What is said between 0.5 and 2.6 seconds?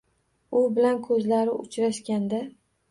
U bilan ko‘zlari uchrashganda.